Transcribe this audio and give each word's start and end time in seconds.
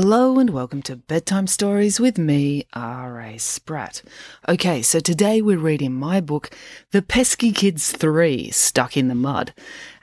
Hello 0.00 0.38
and 0.38 0.50
welcome 0.50 0.80
to 0.82 0.94
Bedtime 0.94 1.48
Stories 1.48 1.98
with 1.98 2.18
me, 2.18 2.68
R.A. 2.72 3.36
Spratt. 3.36 4.00
Okay, 4.48 4.80
so 4.80 5.00
today 5.00 5.42
we're 5.42 5.58
reading 5.58 5.92
my 5.92 6.20
book, 6.20 6.50
The 6.92 7.02
Peski 7.02 7.52
Kids 7.52 7.90
3 7.90 8.52
Stuck 8.52 8.96
in 8.96 9.08
the 9.08 9.16
Mud, 9.16 9.52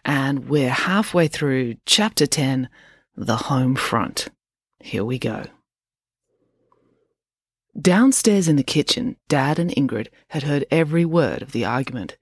and 0.04 0.50
we're 0.50 0.70
halfway 0.70 1.30
through 1.30 1.76
Chapter 1.86 2.28
10, 2.28 2.68
The 3.16 3.38
Home 3.38 3.74
Front. 3.76 4.28
Here 4.82 5.06
we 5.06 5.18
go. 5.18 5.46
Downstairs 7.80 8.50
in 8.50 8.58
the 8.58 8.64
kitchen, 8.64 9.16
Dad 9.30 9.60
and 9.60 9.72
Ingrid 9.72 10.08
had 10.28 10.44
heard 10.44 10.66
every 10.70 11.06
word 11.06 11.42
of 11.42 11.54
the 11.54 11.64
argument. 11.64 12.18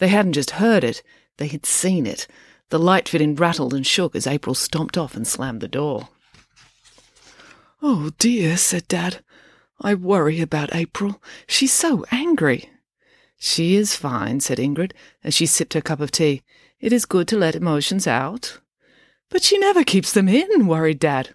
They 0.00 0.08
hadn't 0.08 0.32
just 0.32 0.50
heard 0.50 0.82
it, 0.82 1.00
they 1.36 1.46
had 1.46 1.64
seen 1.64 2.08
it. 2.08 2.26
The 2.70 2.80
light 2.80 3.08
fitting 3.08 3.36
rattled 3.36 3.72
and 3.72 3.86
shook 3.86 4.16
as 4.16 4.26
April 4.26 4.56
stomped 4.56 4.98
off 4.98 5.14
and 5.14 5.24
slammed 5.24 5.60
the 5.60 5.68
door. 5.68 6.08
Oh 7.86 8.12
dear, 8.18 8.56
said 8.56 8.88
Dad. 8.88 9.22
I 9.78 9.92
worry 9.92 10.40
about 10.40 10.74
April. 10.74 11.22
She's 11.46 11.70
so 11.70 12.06
angry. 12.10 12.70
She 13.36 13.76
is 13.76 13.94
fine, 13.94 14.40
said 14.40 14.56
Ingrid, 14.56 14.92
as 15.22 15.34
she 15.34 15.44
sipped 15.44 15.74
her 15.74 15.82
cup 15.82 16.00
of 16.00 16.10
tea. 16.10 16.40
It 16.80 16.94
is 16.94 17.04
good 17.04 17.28
to 17.28 17.36
let 17.36 17.54
emotions 17.54 18.06
out. 18.06 18.58
But 19.28 19.42
she 19.42 19.58
never 19.58 19.84
keeps 19.84 20.14
them 20.14 20.30
in, 20.30 20.66
worried 20.66 20.98
Dad. 20.98 21.34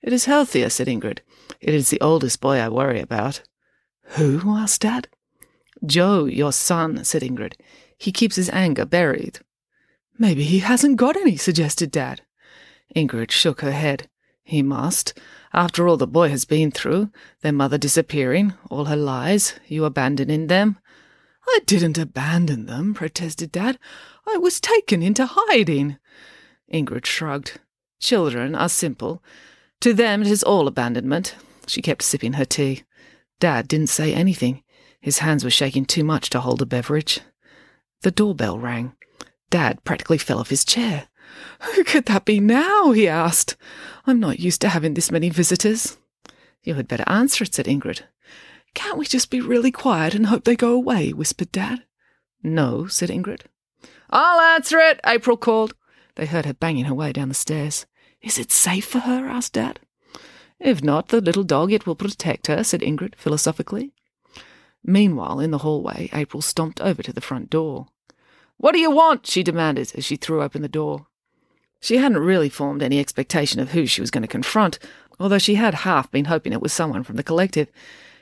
It 0.00 0.12
is 0.12 0.26
healthier, 0.26 0.70
said 0.70 0.86
Ingrid. 0.86 1.22
It 1.60 1.74
is 1.74 1.90
the 1.90 2.00
oldest 2.00 2.40
boy 2.40 2.58
I 2.58 2.68
worry 2.68 3.00
about. 3.00 3.42
Who? 4.10 4.42
asked 4.56 4.82
Dad. 4.82 5.08
Joe, 5.84 6.26
your 6.26 6.52
son, 6.52 7.02
said 7.02 7.22
Ingrid. 7.22 7.54
He 7.98 8.12
keeps 8.12 8.36
his 8.36 8.50
anger 8.50 8.84
buried. 8.84 9.40
Maybe 10.16 10.44
he 10.44 10.60
hasn't 10.60 10.98
got 10.98 11.16
any, 11.16 11.36
suggested 11.36 11.90
Dad. 11.90 12.20
Ingrid 12.94 13.32
shook 13.32 13.62
her 13.62 13.72
head. 13.72 14.08
He 14.42 14.62
must. 14.62 15.18
After 15.52 15.88
all 15.88 15.96
the 15.96 16.06
boy 16.06 16.28
has 16.28 16.44
been 16.44 16.70
through, 16.70 17.10
their 17.42 17.52
mother 17.52 17.78
disappearing, 17.78 18.54
all 18.70 18.86
her 18.86 18.96
lies, 18.96 19.54
you 19.66 19.84
abandoning 19.84 20.46
them. 20.46 20.78
I 21.48 21.60
didn't 21.66 21.98
abandon 21.98 22.66
them, 22.66 22.94
protested 22.94 23.52
Dad. 23.52 23.78
I 24.26 24.36
was 24.38 24.60
taken 24.60 25.02
into 25.02 25.26
hiding. 25.28 25.98
Ingrid 26.72 27.06
shrugged. 27.06 27.60
Children 27.98 28.54
are 28.54 28.68
simple. 28.68 29.22
To 29.80 29.92
them 29.92 30.22
it 30.22 30.28
is 30.28 30.42
all 30.42 30.68
abandonment. 30.68 31.34
She 31.66 31.82
kept 31.82 32.02
sipping 32.02 32.34
her 32.34 32.44
tea. 32.44 32.84
Dad 33.40 33.66
didn't 33.68 33.88
say 33.88 34.14
anything. 34.14 34.62
His 35.00 35.18
hands 35.18 35.44
were 35.44 35.50
shaking 35.50 35.84
too 35.84 36.04
much 36.04 36.30
to 36.30 36.40
hold 36.40 36.62
a 36.62 36.66
beverage. 36.66 37.20
The 38.02 38.10
doorbell 38.10 38.58
rang. 38.58 38.92
Dad 39.50 39.82
practically 39.84 40.18
fell 40.18 40.38
off 40.38 40.50
his 40.50 40.64
chair. 40.64 41.08
Who 41.74 41.84
could 41.84 42.06
that 42.06 42.24
be 42.24 42.40
now? 42.40 42.92
he 42.92 43.06
asked. 43.08 43.56
I'm 44.06 44.20
not 44.20 44.40
used 44.40 44.60
to 44.62 44.68
having 44.68 44.94
this 44.94 45.10
many 45.10 45.28
visitors. 45.28 45.98
You 46.62 46.74
had 46.74 46.88
better 46.88 47.04
answer 47.06 47.44
it, 47.44 47.54
said 47.54 47.66
Ingrid. 47.66 48.02
Can't 48.74 48.98
we 48.98 49.06
just 49.06 49.30
be 49.30 49.40
really 49.40 49.70
quiet 49.70 50.14
and 50.14 50.26
hope 50.26 50.44
they 50.44 50.56
go 50.56 50.72
away? 50.72 51.12
whispered 51.12 51.52
Dad. 51.52 51.84
No, 52.42 52.86
said 52.86 53.10
Ingrid. 53.10 53.42
I'll 54.08 54.40
answer 54.40 54.78
it, 54.78 55.00
April 55.06 55.36
called. 55.36 55.74
They 56.16 56.26
heard 56.26 56.46
her 56.46 56.54
banging 56.54 56.86
her 56.86 56.94
way 56.94 57.12
down 57.12 57.28
the 57.28 57.34
stairs. 57.34 57.86
Is 58.22 58.38
it 58.38 58.52
safe 58.52 58.84
for 58.84 59.00
her? 59.00 59.26
asked 59.26 59.54
Dad. 59.54 59.80
If 60.58 60.82
not, 60.82 61.08
the 61.08 61.20
little 61.20 61.44
dog, 61.44 61.72
it 61.72 61.86
will 61.86 61.94
protect 61.94 62.46
her, 62.48 62.62
said 62.62 62.82
Ingrid 62.82 63.14
philosophically. 63.16 63.92
Meanwhile, 64.84 65.40
in 65.40 65.50
the 65.50 65.58
hallway, 65.58 66.10
April 66.12 66.42
stomped 66.42 66.80
over 66.80 67.02
to 67.02 67.12
the 67.12 67.20
front 67.20 67.50
door. 67.50 67.88
What 68.56 68.72
do 68.72 68.78
you 68.78 68.90
want? 68.90 69.26
she 69.26 69.42
demanded 69.42 69.92
as 69.96 70.04
she 70.04 70.16
threw 70.16 70.42
open 70.42 70.62
the 70.62 70.68
door. 70.68 71.06
She 71.80 71.96
hadn't 71.96 72.18
really 72.18 72.48
formed 72.48 72.82
any 72.82 73.00
expectation 73.00 73.58
of 73.58 73.70
who 73.70 73.86
she 73.86 74.00
was 74.00 74.10
going 74.10 74.22
to 74.22 74.28
confront, 74.28 74.78
although 75.18 75.38
she 75.38 75.54
had 75.54 75.74
half 75.74 76.10
been 76.10 76.26
hoping 76.26 76.52
it 76.52 76.62
was 76.62 76.72
someone 76.72 77.02
from 77.02 77.16
the 77.16 77.22
collective. 77.22 77.68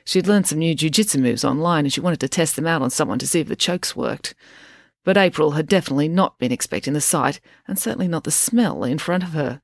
She'd 0.05 0.27
learned 0.27 0.47
some 0.47 0.59
new 0.59 0.73
jiu-jitsu 0.73 1.19
moves 1.19 1.43
online 1.43 1.85
and 1.85 1.93
she 1.93 2.01
wanted 2.01 2.19
to 2.21 2.29
test 2.29 2.55
them 2.55 2.65
out 2.65 2.81
on 2.81 2.89
someone 2.89 3.19
to 3.19 3.27
see 3.27 3.41
if 3.41 3.47
the 3.47 3.55
chokes 3.55 3.95
worked. 3.95 4.33
But 5.03 5.17
April 5.17 5.51
had 5.51 5.67
definitely 5.67 6.07
not 6.07 6.39
been 6.39 6.51
expecting 6.51 6.93
the 6.93 7.01
sight, 7.01 7.39
and 7.67 7.77
certainly 7.77 8.07
not 8.07 8.23
the 8.23 8.31
smell, 8.31 8.83
in 8.83 8.97
front 8.97 9.23
of 9.23 9.29
her. 9.29 9.61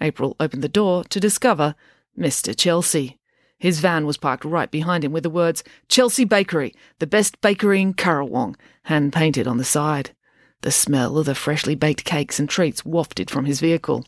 April 0.00 0.36
opened 0.38 0.62
the 0.62 0.68
door 0.68 1.04
to 1.04 1.20
discover 1.20 1.74
Mr. 2.18 2.56
Chelsea. 2.56 3.18
His 3.58 3.80
van 3.80 4.06
was 4.06 4.16
parked 4.16 4.44
right 4.44 4.70
behind 4.70 5.04
him 5.04 5.12
with 5.12 5.22
the 5.22 5.30
words, 5.30 5.62
Chelsea 5.88 6.24
Bakery, 6.24 6.74
the 6.98 7.06
best 7.06 7.40
bakery 7.40 7.82
in 7.82 7.94
Currawong, 7.94 8.56
hand 8.84 9.12
painted 9.12 9.46
on 9.46 9.58
the 9.58 9.64
side. 9.64 10.10
The 10.62 10.70
smell 10.70 11.16
of 11.16 11.26
the 11.26 11.34
freshly 11.34 11.74
baked 11.74 12.04
cakes 12.04 12.38
and 12.38 12.48
treats 12.48 12.84
wafted 12.84 13.30
from 13.30 13.46
his 13.46 13.60
vehicle. 13.60 14.04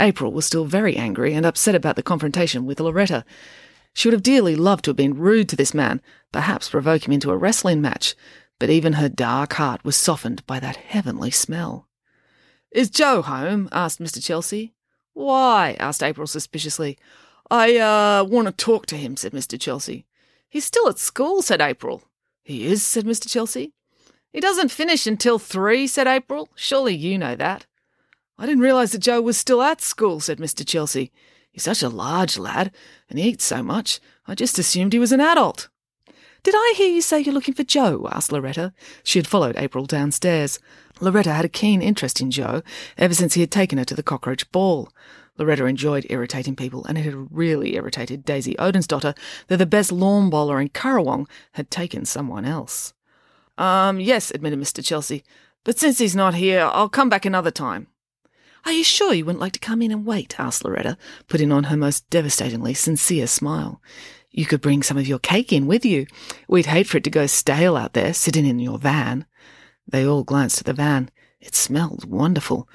April 0.00 0.32
was 0.32 0.46
still 0.46 0.64
very 0.64 0.96
angry 0.96 1.34
and 1.34 1.44
upset 1.44 1.74
about 1.74 1.96
the 1.96 2.02
confrontation 2.02 2.64
with 2.64 2.80
Loretta. 2.80 3.24
She 3.92 4.08
would 4.08 4.14
have 4.14 4.22
dearly 4.22 4.56
loved 4.56 4.84
to 4.84 4.90
have 4.90 4.96
been 4.96 5.18
rude 5.18 5.48
to 5.50 5.56
this 5.56 5.74
man, 5.74 6.00
perhaps 6.32 6.70
provoke 6.70 7.06
him 7.06 7.12
into 7.12 7.30
a 7.30 7.36
wrestling 7.36 7.82
match, 7.82 8.14
but 8.58 8.70
even 8.70 8.94
her 8.94 9.08
dark 9.08 9.54
heart 9.54 9.84
was 9.84 9.96
softened 9.96 10.46
by 10.46 10.60
that 10.60 10.76
heavenly 10.76 11.30
smell. 11.30 11.88
Is 12.70 12.90
Joe 12.90 13.22
home? 13.22 13.68
asked 13.72 14.00
Mr. 14.00 14.22
Chelsea. 14.22 14.74
Why? 15.14 15.76
asked 15.80 16.02
April 16.02 16.26
suspiciously. 16.26 16.98
I, 17.50 17.76
uh, 17.76 18.24
want 18.24 18.46
to 18.46 18.52
talk 18.52 18.86
to 18.86 18.96
him, 18.96 19.16
said 19.16 19.32
Mr. 19.32 19.60
Chelsea. 19.60 20.06
He's 20.48 20.64
still 20.64 20.88
at 20.88 20.98
school, 20.98 21.42
said 21.42 21.60
April. 21.60 22.04
He 22.42 22.66
is, 22.66 22.82
said 22.82 23.04
Mr. 23.04 23.28
Chelsea. 23.28 23.72
He 24.32 24.40
doesn't 24.40 24.70
finish 24.70 25.06
until 25.06 25.38
three, 25.38 25.86
said 25.86 26.06
April. 26.06 26.48
Surely 26.54 26.94
you 26.94 27.18
know 27.18 27.34
that. 27.34 27.66
I 28.38 28.46
didn't 28.46 28.62
realise 28.62 28.92
that 28.92 28.98
Joe 28.98 29.20
was 29.20 29.36
still 29.36 29.62
at 29.62 29.80
school, 29.80 30.20
said 30.20 30.38
Mr. 30.38 30.66
Chelsea. 30.66 31.10
He's 31.50 31.64
such 31.64 31.82
a 31.82 31.88
large 31.88 32.38
lad, 32.38 32.70
and 33.08 33.18
he 33.18 33.30
eats 33.30 33.44
so 33.44 33.62
much. 33.62 34.00
I 34.26 34.34
just 34.34 34.58
assumed 34.58 34.92
he 34.92 34.98
was 34.98 35.12
an 35.12 35.20
adult. 35.20 35.68
Did 36.44 36.54
I 36.54 36.74
hear 36.76 36.88
you 36.88 37.02
say 37.02 37.20
you're 37.20 37.34
looking 37.34 37.54
for 37.54 37.64
Joe? 37.64 38.08
asked 38.12 38.30
Loretta. 38.30 38.72
She 39.02 39.18
had 39.18 39.26
followed 39.26 39.56
April 39.56 39.86
downstairs. 39.86 40.60
Loretta 41.00 41.32
had 41.32 41.44
a 41.44 41.48
keen 41.48 41.82
interest 41.82 42.20
in 42.20 42.30
Joe 42.30 42.62
ever 42.96 43.14
since 43.14 43.34
he 43.34 43.40
had 43.40 43.50
taken 43.50 43.78
her 43.78 43.84
to 43.84 43.94
the 43.94 44.02
cockroach 44.04 44.50
ball. 44.52 44.90
Loretta 45.36 45.64
enjoyed 45.64 46.06
irritating 46.10 46.54
people, 46.54 46.84
and 46.84 46.98
it 46.98 47.02
had 47.02 47.28
really 47.30 47.74
irritated 47.74 48.24
Daisy 48.24 48.54
Odensdottir 48.56 49.16
that 49.48 49.56
the 49.56 49.66
best 49.66 49.90
lawn 49.90 50.30
bowler 50.30 50.60
in 50.60 50.68
Currawong 50.68 51.28
had 51.52 51.70
taken 51.70 52.04
someone 52.04 52.44
else. 52.44 52.92
Um, 53.58 54.00
yes, 54.00 54.30
admitted 54.30 54.58
Mr. 54.58 54.84
Chelsea, 54.84 55.24
but 55.64 55.78
since 55.78 55.98
he's 55.98 56.16
not 56.16 56.34
here, 56.34 56.60
I'll 56.72 56.88
come 56.88 57.08
back 57.08 57.26
another 57.26 57.50
time. 57.50 57.88
Are 58.64 58.72
you 58.72 58.84
sure 58.84 59.12
you 59.12 59.24
wouldn't 59.24 59.40
like 59.40 59.52
to 59.52 59.58
come 59.58 59.82
in 59.82 59.90
and 59.90 60.06
wait? 60.06 60.38
asked 60.38 60.64
Loretta, 60.64 60.96
putting 61.26 61.52
on 61.52 61.64
her 61.64 61.76
most 61.76 62.08
devastatingly 62.08 62.74
sincere 62.74 63.26
smile. 63.26 63.82
You 64.30 64.46
could 64.46 64.60
bring 64.60 64.82
some 64.82 64.96
of 64.96 65.08
your 65.08 65.18
cake 65.18 65.52
in 65.52 65.66
with 65.66 65.84
you. 65.84 66.06
We'd 66.48 66.66
hate 66.66 66.86
for 66.86 66.98
it 66.98 67.04
to 67.04 67.10
go 67.10 67.26
stale 67.26 67.76
out 67.76 67.94
there, 67.94 68.14
sitting 68.14 68.46
in 68.46 68.58
your 68.58 68.78
van. 68.78 69.26
They 69.86 70.06
all 70.06 70.22
glanced 70.22 70.60
at 70.60 70.66
the 70.66 70.72
van. 70.72 71.10
It 71.40 71.54
smelled 71.54 72.04
wonderful, 72.04 72.68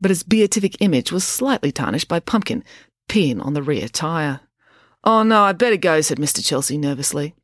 but 0.00 0.10
its 0.10 0.22
beatific 0.22 0.80
image 0.80 1.12
was 1.12 1.24
slightly 1.24 1.72
tarnished 1.72 2.08
by 2.08 2.20
Pumpkin 2.20 2.64
peeing 3.08 3.44
on 3.44 3.54
the 3.54 3.62
rear 3.62 3.88
tire. 3.88 4.40
Oh, 5.02 5.22
no, 5.22 5.42
I'd 5.42 5.58
better 5.58 5.76
go, 5.76 6.00
said 6.00 6.18
Mr. 6.18 6.44
Chelsea 6.44 6.78
nervously. 6.78 7.34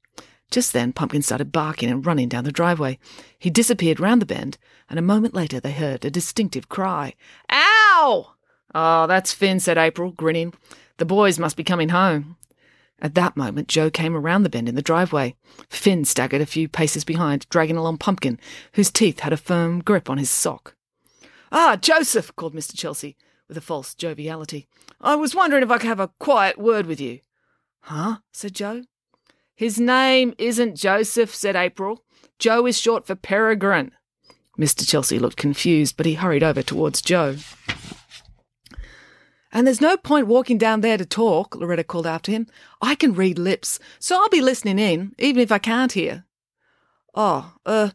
Just 0.50 0.72
then, 0.72 0.92
Pumpkin 0.92 1.22
started 1.22 1.52
barking 1.52 1.90
and 1.90 2.04
running 2.04 2.28
down 2.28 2.44
the 2.44 2.52
driveway. 2.52 2.98
He 3.38 3.50
disappeared 3.50 4.00
round 4.00 4.20
the 4.20 4.26
bend, 4.26 4.58
and 4.88 4.98
a 4.98 5.02
moment 5.02 5.34
later 5.34 5.60
they 5.60 5.72
heard 5.72 6.04
a 6.04 6.10
distinctive 6.10 6.68
cry. 6.68 7.14
Ow! 7.52 8.34
Oh, 8.74 9.06
that's 9.06 9.32
Finn, 9.32 9.60
said 9.60 9.78
April, 9.78 10.10
grinning. 10.10 10.52
The 10.96 11.04
boys 11.04 11.38
must 11.38 11.56
be 11.56 11.64
coming 11.64 11.90
home. 11.90 12.36
At 13.02 13.14
that 13.14 13.36
moment, 13.36 13.68
Joe 13.68 13.90
came 13.90 14.14
around 14.14 14.42
the 14.42 14.50
bend 14.50 14.68
in 14.68 14.74
the 14.74 14.82
driveway. 14.82 15.34
Finn 15.68 16.04
staggered 16.04 16.42
a 16.42 16.46
few 16.46 16.68
paces 16.68 17.04
behind, 17.04 17.48
dragging 17.48 17.76
along 17.76 17.98
Pumpkin, 17.98 18.38
whose 18.74 18.90
teeth 18.90 19.20
had 19.20 19.32
a 19.32 19.38
firm 19.38 19.80
grip 19.80 20.10
on 20.10 20.18
his 20.18 20.30
sock. 20.30 20.74
Ah, 21.50 21.76
Joseph, 21.76 22.34
called 22.36 22.54
Mr. 22.54 22.76
Chelsea, 22.76 23.16
with 23.48 23.56
a 23.56 23.62
false 23.62 23.94
joviality. 23.94 24.68
I 25.00 25.14
was 25.14 25.34
wondering 25.34 25.62
if 25.62 25.70
I 25.70 25.78
could 25.78 25.88
have 25.88 26.00
a 26.00 26.12
quiet 26.18 26.58
word 26.58 26.86
with 26.86 27.00
you. 27.00 27.20
Huh? 27.82 28.18
said 28.32 28.54
Joe. 28.54 28.82
His 29.60 29.78
name 29.78 30.32
isn't 30.38 30.74
Joseph, 30.74 31.34
said 31.34 31.54
April. 31.54 32.02
Joe 32.38 32.64
is 32.64 32.80
short 32.80 33.06
for 33.06 33.14
Peregrine. 33.14 33.92
Mr. 34.58 34.88
Chelsea 34.88 35.18
looked 35.18 35.36
confused, 35.36 35.98
but 35.98 36.06
he 36.06 36.14
hurried 36.14 36.42
over 36.42 36.62
towards 36.62 37.02
Joe. 37.02 37.36
And 39.52 39.66
there's 39.66 39.82
no 39.82 39.98
point 39.98 40.28
walking 40.28 40.56
down 40.56 40.80
there 40.80 40.96
to 40.96 41.04
talk, 41.04 41.56
Loretta 41.56 41.84
called 41.84 42.06
after 42.06 42.32
him. 42.32 42.46
I 42.80 42.94
can 42.94 43.12
read 43.12 43.38
lips, 43.38 43.78
so 43.98 44.18
I'll 44.18 44.30
be 44.30 44.40
listening 44.40 44.78
in, 44.78 45.14
even 45.18 45.42
if 45.42 45.52
I 45.52 45.58
can't 45.58 45.92
hear. 45.92 46.24
Oh, 47.14 47.52
uh, 47.66 47.90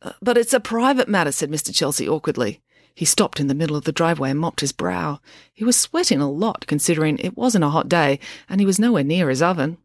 uh, 0.00 0.12
but 0.22 0.38
it's 0.38 0.54
a 0.54 0.60
private 0.60 1.08
matter, 1.08 1.32
said 1.32 1.50
Mr. 1.50 1.74
Chelsea 1.74 2.08
awkwardly. 2.08 2.62
He 2.94 3.04
stopped 3.04 3.40
in 3.40 3.48
the 3.48 3.56
middle 3.56 3.74
of 3.74 3.82
the 3.82 3.90
driveway 3.90 4.30
and 4.30 4.38
mopped 4.38 4.60
his 4.60 4.70
brow. 4.70 5.18
He 5.52 5.64
was 5.64 5.76
sweating 5.76 6.20
a 6.20 6.30
lot, 6.30 6.68
considering 6.68 7.18
it 7.18 7.36
wasn't 7.36 7.64
a 7.64 7.70
hot 7.70 7.88
day, 7.88 8.20
and 8.48 8.60
he 8.60 8.66
was 8.66 8.78
nowhere 8.78 9.02
near 9.02 9.28
his 9.30 9.42
oven. 9.42 9.78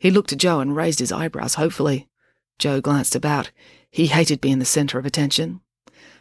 He 0.00 0.10
looked 0.10 0.32
at 0.32 0.38
Joe 0.38 0.60
and 0.60 0.74
raised 0.74 0.98
his 0.98 1.12
eyebrows 1.12 1.54
hopefully. 1.54 2.08
Joe 2.58 2.80
glanced 2.80 3.14
about. 3.14 3.50
He 3.90 4.06
hated 4.06 4.40
being 4.40 4.58
the 4.58 4.64
centre 4.64 4.98
of 4.98 5.04
attention. 5.04 5.60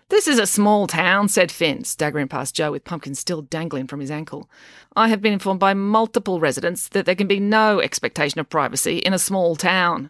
This 0.09 0.27
is 0.27 0.37
a 0.37 0.45
small 0.45 0.85
town, 0.85 1.29
said 1.29 1.51
Finn, 1.51 1.85
staggering 1.85 2.27
past 2.27 2.55
Joe 2.55 2.71
with 2.71 2.83
Pumpkin 2.83 3.15
still 3.15 3.41
dangling 3.41 3.87
from 3.87 4.01
his 4.01 4.11
ankle. 4.11 4.49
I 4.95 5.07
have 5.07 5.21
been 5.21 5.33
informed 5.33 5.61
by 5.61 5.73
multiple 5.73 6.41
residents 6.41 6.89
that 6.89 7.05
there 7.05 7.15
can 7.15 7.27
be 7.27 7.39
no 7.39 7.79
expectation 7.79 8.39
of 8.39 8.49
privacy 8.49 8.97
in 8.97 9.13
a 9.13 9.19
small 9.19 9.55
town. 9.55 10.09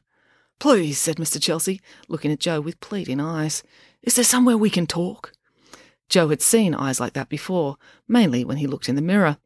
Please, 0.60 0.98
said 0.98 1.18
Mr. 1.18 1.39
Chelsea, 1.39 1.80
looking 2.07 2.31
at 2.31 2.39
Joe 2.39 2.62
with 2.62 2.80
pleading 2.80 3.19
eyes. 3.19 3.62
Is 4.01 4.15
there 4.15 4.24
somewhere 4.24 4.57
we 4.57 4.69
can 4.69 4.88
talk? 4.88 5.33
Joe 6.07 6.30
had 6.30 6.42
seen 6.42 6.74
eyes 6.74 7.00
like 7.00 7.13
that 7.13 7.30
before, 7.30 7.77
mainly 8.07 8.44
when 8.44 8.57
he 8.57 8.68
looked 8.68 8.89
in 8.89 8.95
the 8.95 9.01
mirror. 9.01 9.38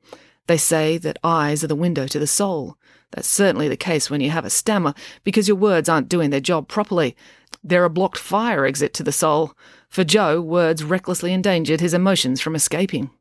They 0.47 0.57
say 0.57 0.97
that 0.97 1.19
eyes 1.23 1.63
are 1.63 1.67
the 1.67 1.75
window 1.75 2.07
to 2.07 2.19
the 2.19 2.27
soul. 2.27 2.77
That's 3.11 3.27
certainly 3.27 3.67
the 3.67 3.77
case 3.77 4.09
when 4.09 4.21
you 4.21 4.31
have 4.31 4.45
a 4.45 4.49
stammer, 4.49 4.93
because 5.23 5.47
your 5.47 5.57
words 5.57 5.87
aren't 5.87 6.09
doing 6.09 6.31
their 6.31 6.39
job 6.39 6.67
properly. 6.67 7.15
They're 7.63 7.85
a 7.85 7.89
blocked 7.89 8.17
fire 8.17 8.65
exit 8.65 8.93
to 8.95 9.03
the 9.03 9.11
soul. 9.11 9.53
For 9.87 10.03
Joe, 10.03 10.41
words 10.41 10.83
recklessly 10.83 11.31
endangered 11.31 11.79
his 11.79 11.93
emotions 11.93 12.41
from 12.41 12.55
escaping. 12.55 13.11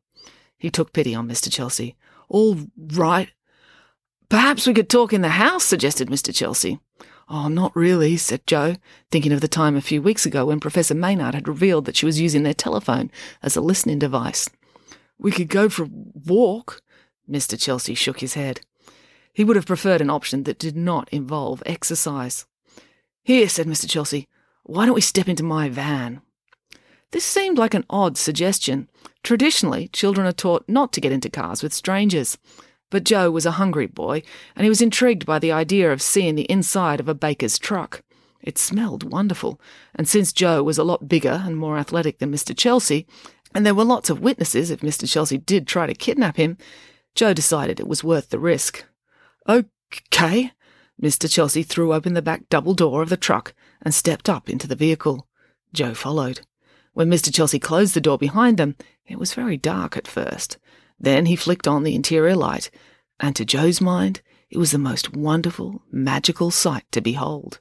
He 0.57 0.69
took 0.69 0.93
pity 0.93 1.13
on 1.13 1.27
Mr. 1.27 1.51
Chelsea. 1.51 1.95
All 2.29 2.57
right. 2.77 3.29
Perhaps 4.29 4.65
we 4.65 4.73
could 4.73 4.89
talk 4.89 5.13
in 5.13 5.21
the 5.21 5.29
house, 5.29 5.63
suggested 5.63 6.09
Mr. 6.09 6.33
Chelsea. 6.33 6.79
Oh, 7.29 7.47
not 7.47 7.75
really, 7.75 8.17
said 8.17 8.45
Joe, 8.47 8.75
thinking 9.11 9.31
of 9.31 9.41
the 9.41 9.47
time 9.47 9.75
a 9.75 9.81
few 9.81 10.01
weeks 10.01 10.25
ago 10.25 10.47
when 10.47 10.59
Professor 10.59 10.95
Maynard 10.95 11.35
had 11.35 11.47
revealed 11.47 11.85
that 11.85 11.95
she 11.95 12.05
was 12.05 12.19
using 12.19 12.43
their 12.43 12.53
telephone 12.53 13.11
as 13.41 13.55
a 13.55 13.61
listening 13.61 13.99
device. 13.99 14.49
We 15.17 15.31
could 15.31 15.47
go 15.47 15.69
for 15.69 15.83
a 15.83 15.89
walk. 16.25 16.81
Mr. 17.29 17.59
Chelsea 17.59 17.93
shook 17.93 18.19
his 18.19 18.33
head. 18.33 18.61
He 19.33 19.43
would 19.43 19.55
have 19.55 19.65
preferred 19.65 20.01
an 20.01 20.09
option 20.09 20.43
that 20.43 20.59
did 20.59 20.77
not 20.77 21.09
involve 21.11 21.63
exercise. 21.65 22.45
Here, 23.23 23.49
said 23.49 23.67
Mr. 23.67 23.89
Chelsea, 23.89 24.27
why 24.63 24.85
don't 24.85 24.95
we 24.95 25.01
step 25.01 25.27
into 25.27 25.43
my 25.43 25.69
van? 25.69 26.21
This 27.11 27.25
seemed 27.25 27.57
like 27.57 27.73
an 27.73 27.85
odd 27.89 28.17
suggestion. 28.17 28.89
Traditionally, 29.23 29.87
children 29.89 30.25
are 30.25 30.31
taught 30.31 30.67
not 30.67 30.91
to 30.93 31.01
get 31.01 31.11
into 31.11 31.29
cars 31.29 31.61
with 31.61 31.73
strangers. 31.73 32.37
But 32.89 33.03
Joe 33.03 33.31
was 33.31 33.45
a 33.45 33.51
hungry 33.51 33.87
boy, 33.87 34.23
and 34.55 34.65
he 34.65 34.69
was 34.69 34.81
intrigued 34.81 35.25
by 35.25 35.39
the 35.39 35.51
idea 35.51 35.91
of 35.91 36.01
seeing 36.01 36.35
the 36.35 36.49
inside 36.51 36.99
of 36.99 37.07
a 37.07 37.15
baker's 37.15 37.57
truck. 37.57 38.03
It 38.41 38.57
smelled 38.57 39.11
wonderful, 39.11 39.59
and 39.95 40.07
since 40.07 40.33
Joe 40.33 40.61
was 40.63 40.77
a 40.77 40.83
lot 40.83 41.07
bigger 41.07 41.43
and 41.45 41.57
more 41.57 41.77
athletic 41.77 42.19
than 42.19 42.31
Mr. 42.31 42.55
Chelsea, 42.55 43.07
and 43.55 43.65
there 43.65 43.75
were 43.75 43.83
lots 43.83 44.09
of 44.09 44.19
witnesses 44.19 44.69
if 44.69 44.81
Mr. 44.81 45.09
Chelsea 45.09 45.37
did 45.37 45.65
try 45.65 45.87
to 45.87 45.93
kidnap 45.93 46.37
him, 46.37 46.57
Joe 47.15 47.33
decided 47.33 47.79
it 47.79 47.87
was 47.87 48.03
worth 48.03 48.29
the 48.29 48.39
risk. 48.39 48.85
Okay. 49.47 50.51
Mr. 51.01 51.29
Chelsea 51.29 51.63
threw 51.63 51.93
open 51.93 52.13
the 52.13 52.21
back 52.21 52.49
double 52.49 52.73
door 52.73 53.01
of 53.01 53.09
the 53.09 53.17
truck 53.17 53.53
and 53.81 53.93
stepped 53.93 54.29
up 54.29 54.49
into 54.49 54.67
the 54.67 54.75
vehicle. 54.75 55.27
Joe 55.73 55.93
followed. 55.93 56.41
When 56.93 57.09
Mr. 57.09 57.33
Chelsea 57.33 57.59
closed 57.59 57.93
the 57.93 58.01
door 58.01 58.17
behind 58.17 58.57
them, 58.57 58.75
it 59.05 59.19
was 59.19 59.33
very 59.33 59.57
dark 59.57 59.97
at 59.97 60.07
first. 60.07 60.57
Then 60.99 61.25
he 61.25 61.35
flicked 61.35 61.67
on 61.67 61.83
the 61.83 61.95
interior 61.95 62.35
light, 62.35 62.69
and 63.19 63.35
to 63.35 63.45
Joe's 63.45 63.81
mind, 63.81 64.21
it 64.49 64.57
was 64.57 64.71
the 64.71 64.77
most 64.77 65.15
wonderful, 65.15 65.81
magical 65.91 66.51
sight 66.51 66.85
to 66.91 67.01
behold. 67.01 67.59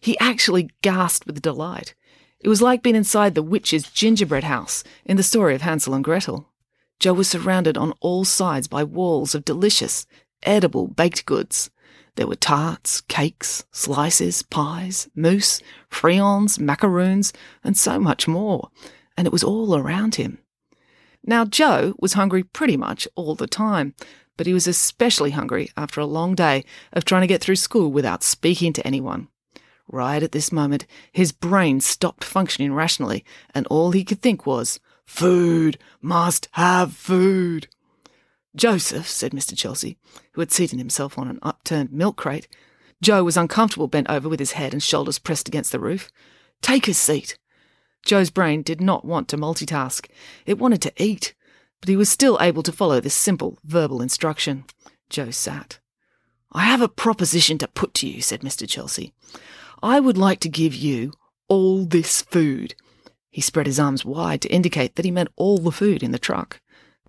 He 0.00 0.18
actually 0.18 0.70
gasped 0.82 1.26
with 1.26 1.42
delight. 1.42 1.94
It 2.40 2.48
was 2.48 2.62
like 2.62 2.82
being 2.82 2.96
inside 2.96 3.34
the 3.34 3.42
witch's 3.42 3.90
gingerbread 3.90 4.44
house 4.44 4.82
in 5.04 5.18
the 5.18 5.22
story 5.22 5.54
of 5.54 5.60
Hansel 5.60 5.94
and 5.94 6.02
Gretel. 6.02 6.48
Joe 7.00 7.14
was 7.14 7.28
surrounded 7.28 7.78
on 7.78 7.94
all 8.00 8.26
sides 8.26 8.68
by 8.68 8.84
walls 8.84 9.34
of 9.34 9.46
delicious, 9.46 10.06
edible 10.42 10.86
baked 10.86 11.24
goods. 11.24 11.70
There 12.16 12.26
were 12.26 12.36
tarts, 12.36 13.00
cakes, 13.00 13.64
slices, 13.72 14.42
pies, 14.42 15.08
mousse, 15.14 15.62
friands, 15.88 16.58
macaroons, 16.58 17.32
and 17.64 17.74
so 17.74 17.98
much 17.98 18.28
more, 18.28 18.68
and 19.16 19.26
it 19.26 19.32
was 19.32 19.42
all 19.42 19.74
around 19.74 20.16
him. 20.16 20.38
Now, 21.24 21.46
Joe 21.46 21.94
was 21.98 22.12
hungry 22.12 22.42
pretty 22.42 22.76
much 22.76 23.08
all 23.14 23.34
the 23.34 23.46
time, 23.46 23.94
but 24.36 24.46
he 24.46 24.52
was 24.52 24.66
especially 24.66 25.30
hungry 25.30 25.70
after 25.78 26.02
a 26.02 26.06
long 26.06 26.34
day 26.34 26.64
of 26.92 27.06
trying 27.06 27.22
to 27.22 27.26
get 27.26 27.40
through 27.40 27.56
school 27.56 27.90
without 27.90 28.22
speaking 28.22 28.74
to 28.74 28.86
anyone. 28.86 29.28
Right 29.88 30.22
at 30.22 30.32
this 30.32 30.52
moment, 30.52 30.86
his 31.12 31.32
brain 31.32 31.80
stopped 31.80 32.24
functioning 32.24 32.74
rationally, 32.74 33.24
and 33.54 33.66
all 33.68 33.92
he 33.92 34.04
could 34.04 34.20
think 34.20 34.44
was, 34.44 34.80
Food! 35.10 35.76
Must 36.00 36.48
have 36.52 36.94
food! 36.94 37.68
Joseph, 38.56 39.06
said 39.06 39.32
Mr. 39.32 39.54
Chelsea, 39.54 39.98
who 40.32 40.40
had 40.40 40.50
seated 40.50 40.78
himself 40.78 41.18
on 41.18 41.28
an 41.28 41.40
upturned 41.42 41.92
milk 41.92 42.16
crate. 42.16 42.48
Joe 43.02 43.22
was 43.22 43.36
uncomfortable, 43.36 43.86
bent 43.86 44.08
over 44.08 44.30
with 44.30 44.38
his 44.40 44.52
head 44.52 44.72
and 44.72 44.82
shoulders 44.82 45.18
pressed 45.18 45.46
against 45.46 45.72
the 45.72 45.80
roof. 45.80 46.10
Take 46.62 46.88
a 46.88 46.94
seat. 46.94 47.36
Joe's 48.06 48.30
brain 48.30 48.62
did 48.62 48.80
not 48.80 49.04
want 49.04 49.28
to 49.28 49.36
multitask. 49.36 50.08
It 50.46 50.58
wanted 50.58 50.80
to 50.82 50.92
eat, 50.96 51.34
but 51.80 51.90
he 51.90 51.96
was 51.96 52.08
still 52.08 52.38
able 52.40 52.62
to 52.62 52.72
follow 52.72 52.98
this 52.98 53.12
simple 53.12 53.58
verbal 53.62 54.00
instruction. 54.00 54.64
Joe 55.10 55.32
sat. 55.32 55.80
I 56.52 56.62
have 56.62 56.80
a 56.80 56.88
proposition 56.88 57.58
to 57.58 57.68
put 57.68 57.92
to 57.94 58.08
you, 58.08 58.22
said 58.22 58.40
Mr. 58.40 58.66
Chelsea. 58.66 59.12
I 59.82 60.00
would 60.00 60.16
like 60.16 60.40
to 60.40 60.48
give 60.48 60.74
you 60.74 61.12
all 61.48 61.84
this 61.84 62.22
food. 62.22 62.74
He 63.30 63.40
spread 63.40 63.66
his 63.66 63.78
arms 63.78 64.04
wide 64.04 64.42
to 64.42 64.52
indicate 64.52 64.96
that 64.96 65.04
he 65.04 65.10
meant 65.10 65.30
all 65.36 65.58
the 65.58 65.70
food 65.70 66.02
in 66.02 66.10
the 66.10 66.18
truck. 66.18 66.60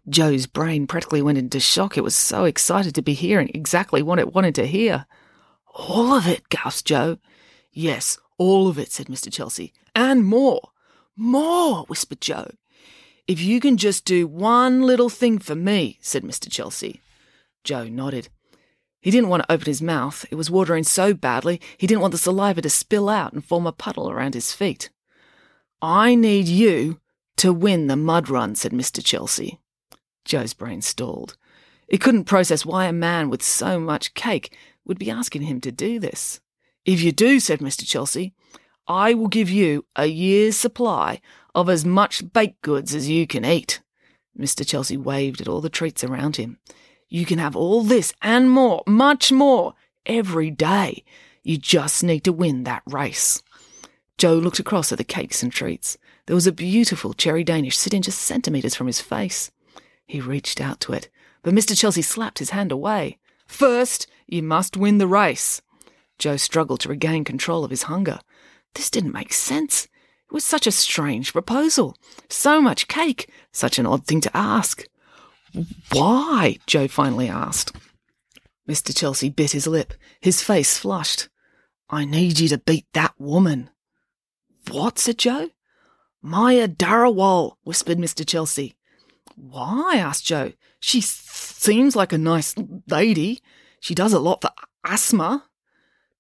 Joe's 0.08 0.46
brain 0.46 0.88
practically 0.88 1.22
went 1.22 1.38
into 1.38 1.60
shock. 1.60 1.98
It 1.98 2.04
was 2.04 2.16
so 2.16 2.46
excited 2.46 2.96
to 2.96 3.02
be 3.02 3.14
hearing 3.14 3.52
exactly 3.54 4.02
what 4.02 4.20
it 4.20 4.34
wanted 4.34 4.56
to 4.56 4.68
hear. 4.68 5.06
All 5.74 6.14
of 6.14 6.28
it, 6.28 6.50
gasped 6.50 6.88
Joe. 6.88 7.18
Yes, 7.72 8.18
all 8.38 8.68
of 8.68 8.78
it, 8.78 8.92
said 8.92 9.08
Mr. 9.08 9.32
Chelsea. 9.32 9.74
And 9.96 10.26
more. 10.26 10.70
More, 11.16 11.86
whispered 11.86 12.22
Joe. 12.22 12.52
If 13.28 13.42
you 13.42 13.60
can 13.60 13.78
just 13.78 14.06
do 14.06 14.28
one 14.28 14.82
little 14.82 15.10
thing 15.10 15.40
for 15.40 15.56
me, 15.56 15.98
said 16.02 16.24
Mr. 16.24 16.52
Chelsea. 16.52 17.02
Joe 17.64 17.88
nodded. 17.88 18.30
He 19.02 19.12
didn't 19.12 19.30
want 19.30 19.44
to 19.44 19.52
open 19.52 19.66
his 19.66 19.82
mouth. 19.82 20.26
It 20.30 20.36
was 20.36 20.52
watering 20.52 20.84
so 20.84 21.14
badly, 21.14 21.62
he 21.78 21.88
didn't 21.88 22.02
want 22.02 22.12
the 22.12 22.18
saliva 22.18 22.62
to 22.62 22.70
spill 22.70 23.10
out 23.10 23.34
and 23.34 23.44
form 23.44 23.66
a 23.66 23.72
puddle 23.72 24.10
around 24.10 24.34
his 24.34 24.54
feet. 24.54 24.90
I 25.82 26.16
need 26.16 26.48
you 26.48 27.00
to 27.38 27.52
win 27.52 27.88
the 27.88 27.96
mud 27.96 28.30
run, 28.30 28.56
said 28.56 28.72
Mr. 28.72 29.04
Chelsea. 29.04 29.60
Joe's 30.26 30.54
brain 30.54 30.82
stalled. 30.82 31.38
It 31.88 32.00
couldn't 32.02 32.26
process 32.26 32.66
why 32.66 32.86
a 32.86 32.94
man 32.94 33.30
with 33.30 33.42
so 33.42 33.80
much 33.80 34.14
cake 34.14 34.56
would 34.86 35.00
be 35.00 35.10
asking 35.10 35.42
him 35.42 35.60
to 35.62 35.72
do 35.72 36.00
this. 36.00 36.40
If 36.86 37.02
you 37.02 37.12
do, 37.12 37.40
said 37.40 37.60
Mr. 37.60 37.86
Chelsea, 37.86 38.34
I 38.88 39.14
will 39.14 39.28
give 39.28 39.50
you 39.50 39.86
a 39.96 40.06
year's 40.06 40.56
supply 40.56 41.22
of 41.54 41.70
as 41.70 41.86
much 41.86 42.32
baked 42.32 42.62
goods 42.62 42.94
as 42.94 43.10
you 43.10 43.28
can 43.28 43.46
eat. 43.46 43.82
Mr. 44.38 44.66
Chelsea 44.66 44.98
waved 44.98 45.42
at 45.42 45.48
all 45.48 45.62
the 45.62 45.70
treats 45.70 46.04
around 46.04 46.38
him. 46.38 46.60
You 47.10 47.26
can 47.26 47.40
have 47.40 47.56
all 47.56 47.84
this 47.84 48.14
and 48.22 48.50
more, 48.50 48.84
much 48.88 49.32
more, 49.32 49.74
every 50.06 50.50
day. 50.50 51.04
You 51.44 51.58
just 51.58 52.04
need 52.04 52.24
to 52.24 52.34
win 52.34 52.64
that 52.64 52.84
race. 52.86 53.42
Joe 54.22 54.36
looked 54.36 54.60
across 54.60 54.92
at 54.92 55.00
the 55.00 55.04
cakes 55.04 55.42
and 55.42 55.52
treats. 55.52 55.98
There 56.28 56.36
was 56.36 56.46
a 56.46 56.52
beautiful 56.52 57.16
cherry 57.16 57.44
Danish 57.44 57.76
sitting 57.76 58.04
just 58.04 58.22
centimetres 58.22 58.76
from 58.76 58.86
his 58.86 59.02
face. 59.02 59.50
He 60.06 60.22
reached 60.22 60.62
out 60.62 60.80
to 60.82 60.94
it, 60.94 61.10
but 61.42 61.56
Mr. 61.56 61.76
Chelsea 61.76 62.04
slapped 62.04 62.38
his 62.38 62.52
hand 62.52 62.72
away. 62.72 63.18
First, 63.48 64.06
you 64.28 64.44
must 64.44 64.78
win 64.78 65.00
the 65.00 65.08
race. 65.08 65.64
Joe 66.20 66.38
struggled 66.38 66.82
to 66.82 66.90
regain 66.90 67.24
control 67.24 67.64
of 67.64 67.72
his 67.72 67.90
hunger. 67.90 68.20
This 68.76 68.92
didn't 68.92 69.12
make 69.12 69.34
sense. 69.34 69.86
It 69.86 70.34
was 70.34 70.44
such 70.44 70.68
a 70.68 70.72
strange 70.72 71.34
proposal. 71.34 71.98
So 72.30 72.62
much 72.62 72.88
cake. 72.88 73.28
Such 73.52 73.80
an 73.80 73.88
odd 73.88 74.06
thing 74.06 74.22
to 74.22 74.38
ask. 74.38 74.86
Why? 75.94 76.58
Joe 76.68 76.88
finally 76.88 77.28
asked. 77.28 77.76
Mr. 78.70 78.96
Chelsea 78.96 79.32
bit 79.32 79.54
his 79.54 79.66
lip. 79.66 79.96
His 80.20 80.44
face 80.44 80.78
flushed. 80.78 81.28
I 81.90 82.06
need 82.06 82.40
you 82.40 82.50
to 82.50 82.60
beat 82.60 82.86
that 82.94 83.16
woman. 83.18 83.72
What? 84.70 85.00
said 85.00 85.18
Joe. 85.18 85.50
Maya 86.22 86.68
Darawal, 86.68 87.54
whispered 87.64 87.98
Mr. 87.98 88.26
Chelsea. 88.28 88.76
Why? 89.36 89.96
asked 89.98 90.26
Joe. 90.26 90.54
She 90.80 91.02
seems 91.02 91.96
like 91.96 92.14
a 92.14 92.18
nice 92.18 92.56
lady. 92.88 93.42
She 93.80 93.96
does 93.96 94.14
a 94.14 94.20
lot 94.20 94.42
for 94.42 94.52
asthma? 94.84 95.46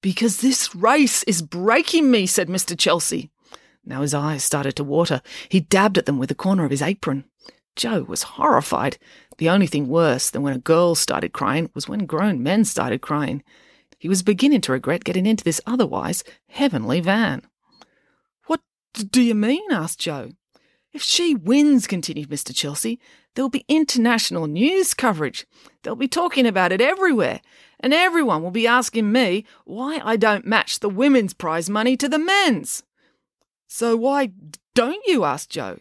Because 0.01 0.41
this 0.41 0.73
race 0.73 1.23
is 1.23 1.41
breaking 1.41 2.09
me, 2.09 2.25
said 2.25 2.47
Mr. 2.47 2.77
Chelsea. 2.77 3.29
Now 3.85 4.01
his 4.01 4.13
eyes 4.13 4.43
started 4.43 4.75
to 4.75 4.83
water. 4.83 5.21
He 5.49 5.59
dabbed 5.59 5.97
at 5.97 6.05
them 6.05 6.17
with 6.17 6.29
the 6.29 6.35
corner 6.35 6.65
of 6.65 6.71
his 6.71 6.81
apron. 6.81 7.25
Joe 7.75 8.03
was 8.03 8.23
horrified. 8.23 8.97
The 9.37 9.49
only 9.49 9.67
thing 9.67 9.87
worse 9.87 10.29
than 10.29 10.41
when 10.41 10.55
a 10.55 10.59
girl 10.59 10.95
started 10.95 11.33
crying 11.33 11.69
was 11.73 11.87
when 11.87 12.05
grown 12.05 12.43
men 12.43 12.65
started 12.65 13.01
crying. 13.01 13.43
He 13.97 14.09
was 14.09 14.23
beginning 14.23 14.61
to 14.61 14.71
regret 14.71 15.03
getting 15.03 15.25
into 15.25 15.43
this 15.43 15.61
otherwise 15.65 16.23
heavenly 16.47 16.99
van. 16.99 17.43
Do 18.93 19.21
you 19.21 19.35
mean? 19.35 19.71
asked 19.71 19.99
Joe. 19.99 20.31
If 20.93 21.01
she 21.01 21.33
wins, 21.35 21.87
continued 21.87 22.29
Mr. 22.29 22.53
Chelsea, 22.53 22.99
there'll 23.33 23.49
be 23.49 23.65
international 23.69 24.47
news 24.47 24.93
coverage. 24.93 25.47
They'll 25.83 25.95
be 25.95 26.07
talking 26.07 26.45
about 26.45 26.73
it 26.73 26.81
everywhere, 26.81 27.41
and 27.79 27.93
everyone 27.93 28.43
will 28.43 28.51
be 28.51 28.67
asking 28.67 29.11
me 29.11 29.45
why 29.63 30.01
I 30.03 30.17
don't 30.17 30.45
match 30.45 30.79
the 30.79 30.89
women's 30.89 31.33
prize 31.33 31.69
money 31.69 31.95
to 31.97 32.09
the 32.09 32.19
men's. 32.19 32.83
So 33.67 33.95
why 33.95 34.33
don't 34.73 35.05
you? 35.07 35.23
asked 35.23 35.49
Joe. 35.49 35.77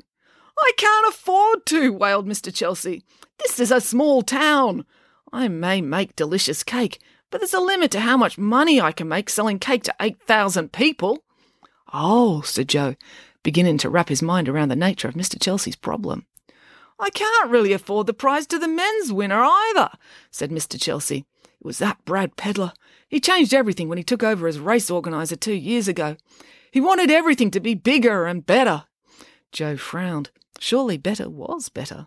I 0.58 0.72
can't 0.76 1.08
afford 1.08 1.66
to, 1.66 1.92
wailed 1.92 2.28
Mr. 2.28 2.54
Chelsea. 2.54 3.02
This 3.38 3.58
is 3.58 3.72
a 3.72 3.80
small 3.80 4.22
town. 4.22 4.84
I 5.32 5.48
may 5.48 5.80
make 5.80 6.14
delicious 6.14 6.62
cake, 6.62 7.00
but 7.30 7.40
there's 7.40 7.54
a 7.54 7.60
limit 7.60 7.90
to 7.92 8.00
how 8.00 8.16
much 8.16 8.38
money 8.38 8.80
I 8.80 8.92
can 8.92 9.08
make 9.08 9.30
selling 9.30 9.58
cake 9.58 9.84
to 9.84 9.94
8,000 10.00 10.72
people. 10.72 11.24
Oh, 11.92 12.40
said 12.42 12.68
Joe, 12.68 12.94
beginning 13.42 13.78
to 13.78 13.90
wrap 13.90 14.08
his 14.08 14.22
mind 14.22 14.48
around 14.48 14.68
the 14.68 14.76
nature 14.76 15.08
of 15.08 15.14
Mr. 15.14 15.40
Chelsea's 15.40 15.76
problem. 15.76 16.26
I 16.98 17.10
can't 17.10 17.50
really 17.50 17.72
afford 17.72 18.06
the 18.06 18.14
prize 18.14 18.46
to 18.48 18.58
the 18.58 18.68
men's 18.68 19.12
winner 19.12 19.42
either, 19.42 19.90
said 20.30 20.50
Mr. 20.50 20.80
Chelsea. 20.80 21.24
It 21.44 21.64
was 21.64 21.78
that 21.78 22.04
Brad 22.04 22.36
Pedlar. 22.36 22.72
He 23.08 23.20
changed 23.20 23.54
everything 23.54 23.88
when 23.88 23.98
he 23.98 24.04
took 24.04 24.22
over 24.22 24.46
as 24.46 24.58
race 24.58 24.90
organizer 24.90 25.36
two 25.36 25.54
years 25.54 25.88
ago. 25.88 26.16
He 26.70 26.80
wanted 26.80 27.10
everything 27.10 27.50
to 27.52 27.60
be 27.60 27.74
bigger 27.74 28.26
and 28.26 28.46
better. 28.46 28.84
Joe 29.50 29.76
frowned. 29.76 30.30
Surely 30.58 30.98
better 30.98 31.28
was 31.28 31.68
better. 31.68 32.06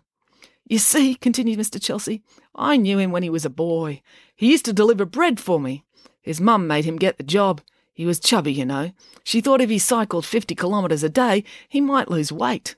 You 0.66 0.78
see, 0.78 1.14
continued 1.14 1.58
Mr. 1.58 1.82
Chelsea, 1.82 2.22
I 2.54 2.76
knew 2.76 2.98
him 2.98 3.12
when 3.12 3.22
he 3.22 3.30
was 3.30 3.44
a 3.44 3.50
boy. 3.50 4.00
He 4.34 4.50
used 4.50 4.64
to 4.64 4.72
deliver 4.72 5.04
bread 5.04 5.38
for 5.38 5.60
me. 5.60 5.84
His 6.22 6.40
mum 6.40 6.66
made 6.66 6.86
him 6.86 6.96
get 6.96 7.18
the 7.18 7.24
job. 7.24 7.60
He 7.94 8.04
was 8.04 8.18
chubby, 8.18 8.52
you 8.52 8.66
know. 8.66 8.90
She 9.22 9.40
thought 9.40 9.60
if 9.60 9.70
he 9.70 9.78
cycled 9.78 10.26
50 10.26 10.54
kilometres 10.54 11.04
a 11.04 11.08
day, 11.08 11.44
he 11.68 11.80
might 11.80 12.10
lose 12.10 12.32
weight. 12.32 12.74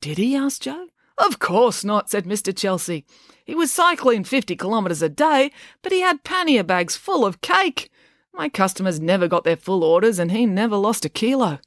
Did 0.00 0.18
he? 0.18 0.34
asked 0.34 0.62
Joe. 0.62 0.88
Of 1.16 1.38
course 1.38 1.84
not, 1.84 2.10
said 2.10 2.24
Mr. 2.24 2.54
Chelsea. 2.56 3.04
He 3.44 3.54
was 3.54 3.70
cycling 3.70 4.24
50 4.24 4.56
kilometres 4.56 5.02
a 5.02 5.08
day, 5.08 5.52
but 5.82 5.92
he 5.92 6.00
had 6.00 6.24
pannier 6.24 6.64
bags 6.64 6.96
full 6.96 7.24
of 7.24 7.40
cake. 7.40 7.90
My 8.32 8.48
customers 8.48 9.00
never 9.00 9.28
got 9.28 9.44
their 9.44 9.56
full 9.56 9.84
orders, 9.84 10.18
and 10.18 10.32
he 10.32 10.46
never 10.46 10.76
lost 10.76 11.04
a 11.04 11.08
kilo. 11.08 11.58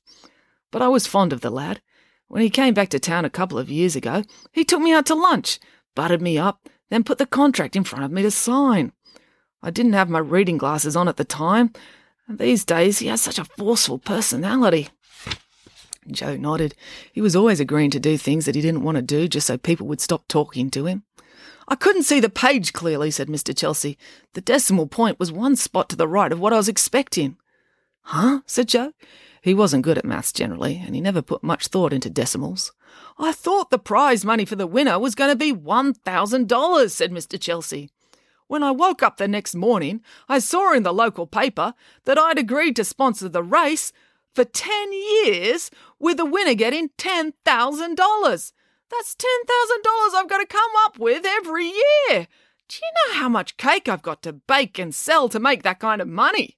But 0.71 0.81
I 0.81 0.87
was 0.87 1.07
fond 1.07 1.31
of 1.31 1.41
the 1.41 1.51
lad. 1.51 1.81
When 2.27 2.41
he 2.41 2.49
came 2.49 2.73
back 2.73 2.89
to 2.89 2.99
town 2.99 3.25
a 3.25 3.29
couple 3.29 3.59
of 3.59 3.69
years 3.69 3.95
ago, 3.95 4.23
he 4.51 4.65
took 4.65 4.81
me 4.81 4.91
out 4.91 5.05
to 5.05 5.15
lunch, 5.15 5.59
buttered 5.95 6.21
me 6.21 6.37
up, 6.37 6.67
then 6.89 7.03
put 7.03 7.17
the 7.17 7.25
contract 7.25 7.75
in 7.75 7.83
front 7.83 8.05
of 8.05 8.11
me 8.11 8.23
to 8.23 8.31
sign. 8.31 8.91
I 9.61 9.69
didn't 9.69 9.93
have 9.93 10.09
my 10.09 10.19
reading 10.19 10.57
glasses 10.57 10.95
on 10.95 11.07
at 11.07 11.17
the 11.17 11.25
time, 11.25 11.71
these 12.29 12.65
days 12.65 12.99
he 12.99 13.07
has 13.07 13.21
such 13.21 13.39
a 13.39 13.45
forceful 13.45 13.99
personality. 13.99 14.89
Joe 16.09 16.35
nodded. 16.35 16.75
He 17.11 17.21
was 17.21 17.35
always 17.35 17.59
agreeing 17.59 17.91
to 17.91 17.99
do 17.99 18.17
things 18.17 18.45
that 18.45 18.55
he 18.55 18.61
didn't 18.61 18.83
want 18.83 18.97
to 18.97 19.01
do 19.01 19.27
just 19.27 19.47
so 19.47 19.57
people 19.57 19.87
would 19.87 20.01
stop 20.01 20.27
talking 20.27 20.69
to 20.71 20.85
him. 20.85 21.03
I 21.67 21.75
couldn't 21.75 22.03
see 22.03 22.19
the 22.19 22.29
page 22.29 22.73
clearly, 22.73 23.09
said 23.09 23.29
Mr. 23.29 23.55
Chelsea. 23.55 23.97
The 24.33 24.41
decimal 24.41 24.87
point 24.87 25.19
was 25.19 25.31
one 25.31 25.55
spot 25.55 25.89
to 25.89 25.95
the 25.95 26.07
right 26.07 26.31
of 26.31 26.39
what 26.39 26.53
I 26.53 26.57
was 26.57 26.67
expecting. 26.67 27.37
Huh? 28.01 28.41
said 28.45 28.67
Joe. 28.67 28.93
He 29.41 29.53
wasn't 29.53 29.83
good 29.83 29.97
at 29.97 30.05
maths 30.05 30.31
generally, 30.31 30.81
and 30.85 30.95
he 30.95 31.01
never 31.01 31.21
put 31.21 31.43
much 31.43 31.67
thought 31.67 31.93
into 31.93 32.09
decimals. 32.09 32.71
I 33.17 33.31
thought 33.31 33.69
the 33.69 33.79
prize 33.79 34.25
money 34.25 34.45
for 34.45 34.55
the 34.55 34.67
winner 34.67 34.99
was 34.99 35.15
going 35.15 35.29
to 35.31 35.35
be 35.35 35.53
$1,000, 35.53 36.91
said 36.91 37.11
Mr. 37.11 37.39
Chelsea. 37.39 37.89
When 38.47 38.63
I 38.63 38.71
woke 38.71 39.01
up 39.01 39.17
the 39.17 39.27
next 39.27 39.55
morning, 39.55 40.01
I 40.27 40.39
saw 40.39 40.73
in 40.73 40.83
the 40.83 40.93
local 40.93 41.27
paper 41.27 41.73
that 42.05 42.17
I'd 42.17 42.38
agreed 42.38 42.75
to 42.77 42.83
sponsor 42.83 43.29
the 43.29 43.43
race 43.43 43.91
for 44.33 44.43
10 44.43 44.93
years 44.93 45.71
with 46.00 46.17
the 46.17 46.25
winner 46.25 46.53
getting 46.53 46.89
$10,000. 46.97 47.33
That's 48.89 49.15
$10,000 49.15 50.15
I've 50.15 50.29
got 50.29 50.38
to 50.39 50.45
come 50.45 50.71
up 50.85 51.00
with 51.00 51.25
every 51.25 51.65
year. 51.65 52.27
Do 52.69 52.77
you 52.81 52.91
know 53.07 53.19
how 53.19 53.29
much 53.29 53.57
cake 53.57 53.88
I've 53.88 54.01
got 54.01 54.21
to 54.23 54.33
bake 54.33 54.79
and 54.79 54.93
sell 54.93 55.29
to 55.29 55.39
make 55.39 55.63
that 55.63 55.79
kind 55.79 56.01
of 56.01 56.07
money? 56.07 56.57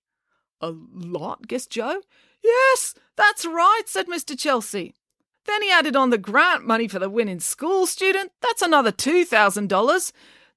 A 0.62 0.74
lot, 0.94 1.48
guessed 1.48 1.72
Joe. 1.72 2.02
Yes, 2.44 2.94
that's 3.16 3.46
right, 3.46 3.84
said 3.86 4.08
Mr. 4.08 4.38
Chelsea. 4.38 4.96
Then 5.46 5.62
he 5.62 5.72
added 5.72 5.96
on 5.96 6.10
the 6.10 6.18
grant 6.18 6.66
money 6.66 6.88
for 6.88 7.00
the 7.00 7.10
winning 7.10 7.40
school 7.40 7.86
student. 7.86 8.32
That's 8.42 8.62
another 8.62 8.92
$2,000. 8.92 10.12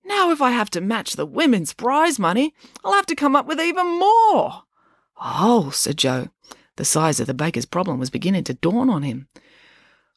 Now, 0.05 0.31
if 0.31 0.40
I 0.40 0.50
have 0.50 0.71
to 0.71 0.81
match 0.81 1.14
the 1.14 1.26
women's 1.26 1.75
prize 1.75 2.19
money, 2.19 2.55
I'll 2.85 2.93
have 2.93 3.07
to 3.07 3.14
come 3.14 3.37
up 3.37 3.47
with 3.47 3.61
even 3.61 3.87
more. 3.99 4.62
Oh, 5.21 5.71
said 5.71 5.99
Joe. 5.99 6.28
The 6.76 6.85
size 6.85 7.19
of 7.19 7.26
the 7.26 7.35
baker's 7.35 7.67
problem 7.67 7.99
was 7.99 8.11
beginning 8.11 8.45
to 8.45 8.55
dawn 8.55 8.88
on 8.88 9.02
him. 9.02 9.28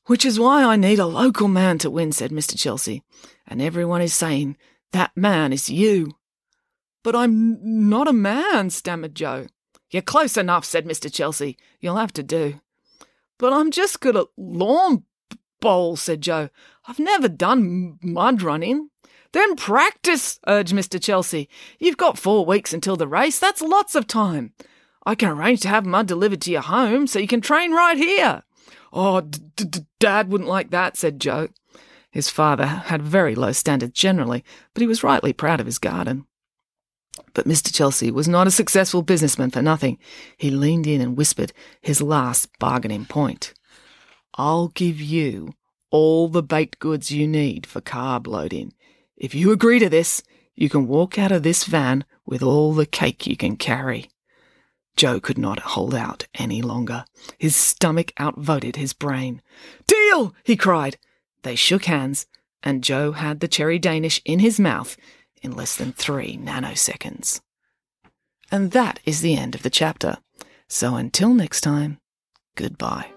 Which 0.05 0.25
is 0.25 0.39
why 0.39 0.63
I 0.63 0.75
need 0.75 0.99
a 0.99 1.05
local 1.05 1.47
man 1.47 1.77
to 1.79 1.89
win, 1.89 2.11
said 2.11 2.31
Mr. 2.31 2.57
Chelsea. 2.57 3.03
And 3.47 3.61
everyone 3.61 4.01
is 4.01 4.13
saying, 4.13 4.57
that 4.91 5.11
man 5.15 5.53
is 5.53 5.69
you. 5.69 6.17
But 7.03 7.15
I'm 7.15 7.89
not 7.89 8.07
a 8.07 8.13
man, 8.13 8.69
stammered 8.69 9.15
Joe. 9.15 9.47
You're 9.89 10.03
close 10.03 10.37
enough, 10.37 10.65
said 10.65 10.85
Mr. 10.85 11.11
Chelsea. 11.11 11.57
You'll 11.79 11.97
have 11.97 12.13
to 12.13 12.23
do. 12.23 12.61
But 13.39 13.53
I'm 13.53 13.71
just 13.71 14.01
good 14.01 14.15
at 14.15 14.27
lawn 14.37 15.05
bowls, 15.61 16.03
said 16.03 16.21
Joe. 16.21 16.49
I've 16.87 16.99
never 16.99 17.27
done 17.27 17.97
mud 18.03 18.43
running. 18.43 18.90
Then 19.33 19.55
practice, 19.55 20.39
urged 20.47 20.73
Mr. 20.73 21.01
Chelsea. 21.01 21.49
You've 21.79 21.97
got 21.97 22.17
four 22.17 22.45
weeks 22.45 22.73
until 22.73 22.97
the 22.97 23.07
race. 23.07 23.39
That's 23.39 23.61
lots 23.61 23.95
of 23.95 24.07
time. 24.07 24.53
I 25.05 25.15
can 25.15 25.29
arrange 25.29 25.61
to 25.61 25.69
have 25.69 25.85
mud 25.85 26.07
delivered 26.07 26.41
to 26.41 26.51
your 26.51 26.61
home 26.61 27.07
so 27.07 27.19
you 27.19 27.27
can 27.27 27.41
train 27.41 27.71
right 27.71 27.97
here. 27.97 28.43
Oh, 28.93 29.21
d- 29.21 29.85
Dad 29.99 30.29
wouldn't 30.31 30.49
like 30.49 30.69
that, 30.71 30.97
said 30.97 31.19
Joe. 31.19 31.47
His 32.11 32.29
father 32.29 32.65
had 32.65 33.01
very 33.01 33.35
low 33.35 33.53
standards 33.53 33.93
generally, 33.93 34.43
but 34.73 34.81
he 34.81 34.87
was 34.87 35.03
rightly 35.03 35.31
proud 35.31 35.59
of 35.61 35.65
his 35.65 35.79
garden. 35.79 36.25
But 37.33 37.47
Mr. 37.47 37.73
Chelsea 37.73 38.11
was 38.11 38.27
not 38.27 38.47
a 38.47 38.51
successful 38.51 39.01
businessman 39.01 39.51
for 39.51 39.61
nothing. 39.61 39.97
He 40.37 40.51
leaned 40.51 40.87
in 40.87 40.99
and 41.01 41.17
whispered 41.17 41.53
his 41.81 42.01
last 42.01 42.49
bargaining 42.59 43.05
point. 43.05 43.53
I'll 44.35 44.69
give 44.69 44.99
you 44.99 45.53
all 45.89 46.27
the 46.27 46.43
baked 46.43 46.79
goods 46.79 47.11
you 47.11 47.27
need 47.27 47.65
for 47.65 47.81
carb 47.81 48.27
loading. 48.27 48.73
If 49.21 49.35
you 49.35 49.51
agree 49.51 49.77
to 49.77 49.87
this, 49.87 50.23
you 50.55 50.67
can 50.67 50.87
walk 50.87 51.19
out 51.19 51.31
of 51.31 51.43
this 51.43 51.65
van 51.65 52.05
with 52.25 52.41
all 52.41 52.73
the 52.73 52.87
cake 52.87 53.27
you 53.27 53.37
can 53.37 53.55
carry. 53.55 54.09
Joe 54.97 55.19
could 55.19 55.37
not 55.37 55.59
hold 55.59 55.93
out 55.93 56.25
any 56.33 56.63
longer. 56.63 57.05
His 57.37 57.55
stomach 57.55 58.13
outvoted 58.19 58.77
his 58.77 58.93
brain. 58.93 59.43
Deal! 59.85 60.33
he 60.43 60.57
cried. 60.57 60.97
They 61.43 61.53
shook 61.53 61.85
hands, 61.85 62.25
and 62.63 62.83
Joe 62.83 63.11
had 63.11 63.41
the 63.41 63.47
cherry 63.47 63.77
Danish 63.77 64.23
in 64.25 64.39
his 64.39 64.59
mouth 64.59 64.97
in 65.43 65.55
less 65.55 65.75
than 65.75 65.93
three 65.93 66.35
nanoseconds. 66.37 67.41
And 68.51 68.71
that 68.71 68.99
is 69.05 69.21
the 69.21 69.37
end 69.37 69.53
of 69.53 69.61
the 69.61 69.69
chapter. 69.69 70.17
So 70.67 70.95
until 70.95 71.35
next 71.35 71.61
time, 71.61 71.99
goodbye. 72.55 73.11